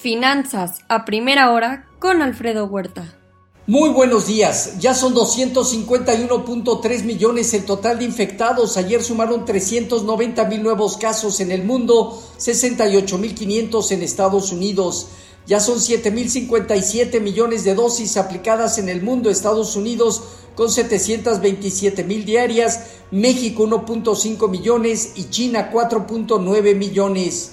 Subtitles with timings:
[0.00, 3.18] Finanzas a primera hora con Alfredo Huerta.
[3.66, 4.78] Muy buenos días.
[4.78, 8.78] Ya son 251.3 millones el total de infectados.
[8.78, 15.08] Ayer sumaron 390 mil nuevos casos en el mundo, 68 mil 500 en Estados Unidos.
[15.46, 20.22] Ya son 7.057 millones de dosis aplicadas en el mundo, Estados Unidos
[20.54, 27.50] con 727 mil diarias, México 1.5 millones y China 4.9 millones.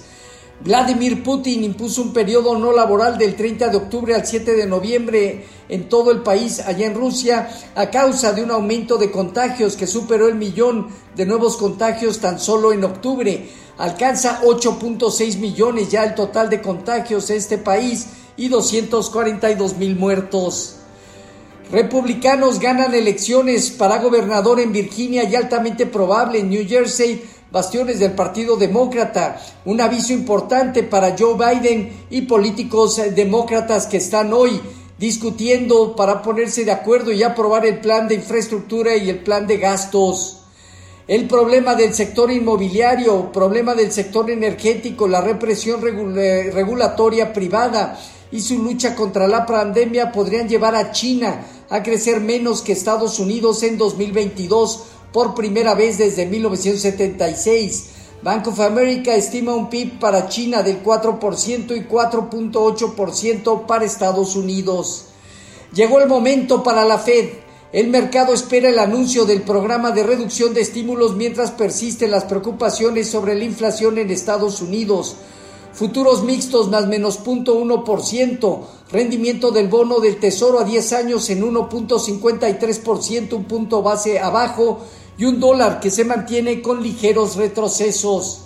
[0.60, 5.44] Vladimir Putin impuso un periodo no laboral del 30 de octubre al 7 de noviembre
[5.68, 9.86] en todo el país, allá en Rusia, a causa de un aumento de contagios que
[9.86, 13.48] superó el millón de nuevos contagios tan solo en octubre.
[13.78, 20.74] Alcanza 8.6 millones ya el total de contagios en este país y 242 mil muertos.
[21.70, 28.12] Republicanos ganan elecciones para gobernador en Virginia y altamente probable en New Jersey bastiones del
[28.12, 29.40] Partido Demócrata.
[29.64, 34.60] Un aviso importante para Joe Biden y políticos demócratas que están hoy
[34.98, 39.58] discutiendo para ponerse de acuerdo y aprobar el plan de infraestructura y el plan de
[39.58, 40.34] gastos.
[41.06, 47.98] El problema del sector inmobiliario, problema del sector energético, la represión regulatoria privada
[48.30, 53.18] y su lucha contra la pandemia podrían llevar a China a crecer menos que Estados
[53.18, 57.90] Unidos en 2022 por primera vez desde 1976.
[58.22, 65.06] Bank of America estima un PIB para China del 4% y 4.8% para Estados Unidos.
[65.72, 67.28] Llegó el momento para la Fed.
[67.72, 73.08] El mercado espera el anuncio del programa de reducción de estímulos mientras persisten las preocupaciones
[73.08, 75.16] sobre la inflación en Estados Unidos.
[75.72, 83.32] Futuros mixtos más menos 0.1%, rendimiento del bono del Tesoro a 10 años en 1.53%,
[83.34, 84.80] un punto base abajo,
[85.18, 88.42] y un dólar que se mantiene con ligeros retrocesos.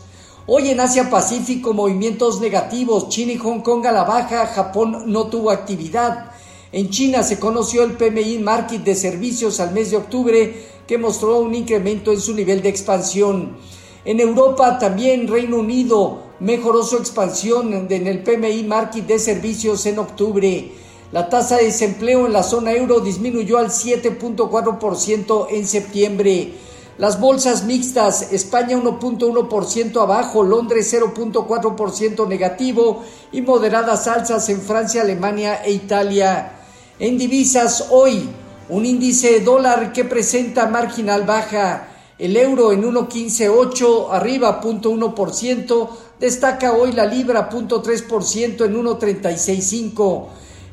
[0.47, 5.27] Hoy en Asia Pacífico movimientos negativos, China y Hong Kong a la baja, Japón no
[5.27, 6.33] tuvo actividad.
[6.73, 11.41] En China se conoció el PMI Market de servicios al mes de octubre que mostró
[11.41, 13.59] un incremento en su nivel de expansión.
[14.05, 20.01] En Europa también Reino Unido mejoró su expansión en el PMI Market de servicios en
[20.01, 20.73] octubre.
[21.13, 26.55] La tasa de desempleo en la zona euro disminuyó al 7.4% en septiembre.
[26.99, 35.63] Las bolsas mixtas, España 1.1% abajo, Londres 0.4% negativo y moderadas alzas en Francia, Alemania
[35.65, 36.53] e Italia.
[36.99, 38.29] En divisas hoy,
[38.69, 41.89] un índice de dólar que presenta marginal baja.
[42.23, 45.89] El euro en 1.158 arriba 0.1%,
[46.21, 50.27] destaca hoy la libra 0.3% en 1.365.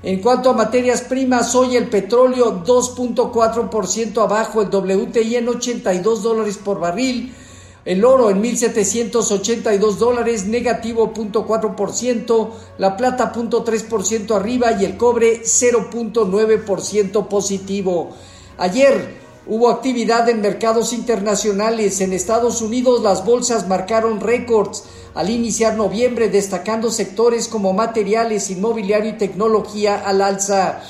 [0.03, 6.59] En cuanto a materias primas, hoy el petróleo 2.4% abajo, el WTI en 82 dólares
[6.63, 7.33] por barril,
[7.83, 17.27] el oro en 1.782 dólares, negativo 0.4%, la plata 0.3% arriba y el cobre 0.9%
[17.27, 18.15] positivo.
[18.59, 21.99] Ayer hubo actividad en mercados internacionales.
[22.01, 24.83] En Estados Unidos las bolsas marcaron récords
[25.15, 30.81] al iniciar noviembre, destacando sectores como materiales, inmobiliario y tecnología al alza.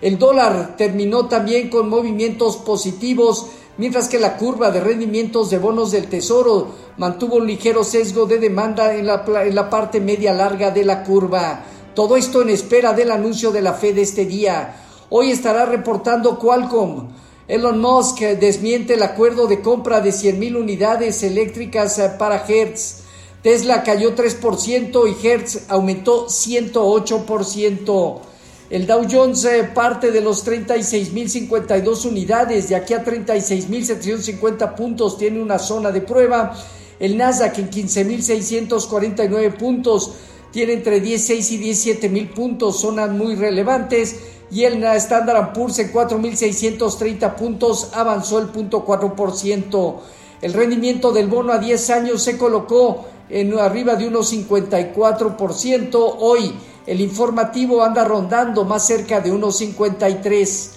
[0.00, 3.46] El dólar terminó también con movimientos positivos,
[3.78, 8.38] mientras que la curva de rendimientos de bonos del Tesoro mantuvo un ligero sesgo de
[8.38, 11.62] demanda en la, en la parte media larga de la curva.
[11.94, 14.74] Todo esto en espera del anuncio de la Fed este día.
[15.08, 17.08] Hoy estará reportando Qualcomm.
[17.48, 23.04] Elon Musk desmiente el acuerdo de compra de 100.000 unidades eléctricas para Hertz.
[23.42, 28.20] Tesla cayó 3% y Hertz aumentó 108%.
[28.68, 35.40] El Dow Jones eh, parte de los 36.052 unidades, de aquí a 36.750 puntos tiene
[35.40, 36.54] una zona de prueba.
[37.00, 40.12] El Nasdaq en 15.649 puntos
[40.52, 44.16] tiene entre 16 y 17.000 puntos, zonas muy relevantes.
[44.50, 49.94] Y el Standard Poor's en 4.630 puntos avanzó el 0.4%.
[50.40, 56.14] El rendimiento del bono a 10 años se colocó en arriba de unos 54%.
[56.20, 56.54] Hoy
[56.86, 60.70] el informativo anda rondando más cerca de unos 53.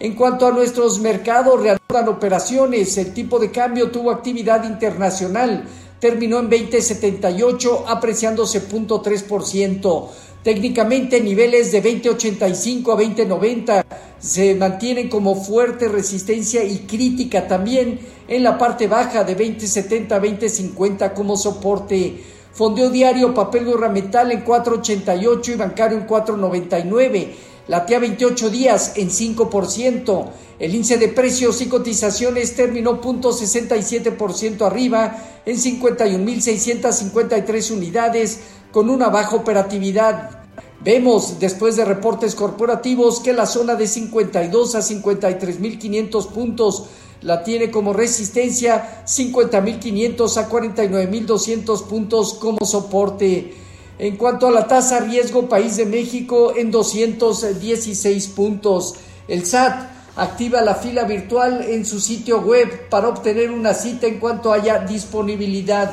[0.00, 2.98] En cuanto a nuestros mercados, reanudan operaciones.
[2.98, 5.64] El tipo de cambio tuvo actividad internacional.
[6.02, 10.08] Terminó en 20.78, apreciándose 0.3%.
[10.42, 13.86] Técnicamente niveles de 2085 a 2090
[14.18, 20.18] se mantienen como fuerte resistencia y crítica también en la parte baja de 2070 a
[20.18, 22.20] 2050 como soporte.
[22.52, 27.28] Fondeo diario, papel gubernamental en 4.88 y bancario en 4.99.
[27.68, 30.30] Latea 28 días en 5%.
[30.58, 35.16] El índice de precios y cotizaciones terminó 0.67% arriba
[35.46, 40.42] en 51.653 unidades con una baja operatividad.
[40.84, 46.86] Vemos después de reportes corporativos que la zona de 52 a 53.500 puntos
[47.22, 53.54] la tiene como resistencia, 50.500 a 49.200 puntos como soporte.
[53.98, 58.94] En cuanto a la tasa riesgo, país de México en 216 puntos.
[59.28, 64.18] El SAT activa la fila virtual en su sitio web para obtener una cita en
[64.18, 65.92] cuanto haya disponibilidad.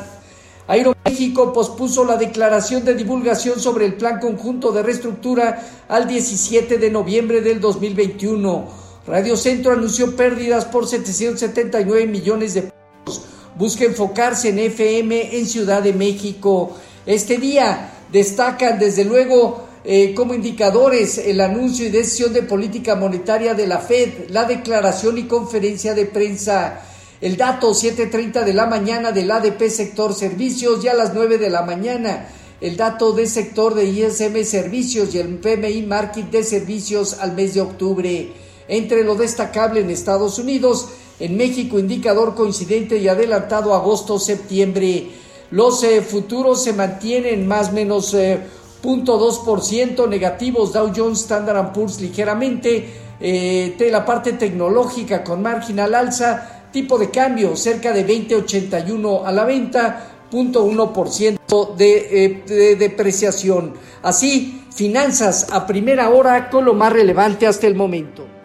[0.67, 6.91] Aeroméxico pospuso la declaración de divulgación sobre el plan conjunto de reestructura al 17 de
[6.91, 8.67] noviembre del 2021.
[9.07, 13.23] Radio Centro anunció pérdidas por 779 millones de pesos.
[13.57, 16.77] Busca enfocarse en FM en Ciudad de México.
[17.09, 23.55] Este día destacan desde luego eh, como indicadores el anuncio y decisión de política monetaria
[23.55, 26.81] de la Fed, la declaración y conferencia de prensa
[27.19, 31.49] el dato 7.30 de la mañana del ADP sector servicios y a las 9 de
[31.49, 32.29] la mañana
[32.61, 37.55] el dato de sector de ISM servicios y el PMI Market de servicios al mes
[37.55, 38.33] de octubre.
[38.67, 40.89] Entre lo destacable en Estados Unidos,
[41.19, 45.07] en México indicador coincidente y adelantado agosto-septiembre.
[45.51, 51.99] Los eh, futuros se mantienen más o menos 0.2% eh, negativos, Dow Jones, Standard Poor's
[51.99, 52.87] ligeramente,
[53.19, 59.31] eh, de la parte tecnológica con marginal alza, tipo de cambio cerca de 20.81 a
[59.31, 63.73] la venta, 0.1% de, eh, de depreciación.
[64.03, 68.38] Así, finanzas a primera hora con lo más relevante hasta el momento.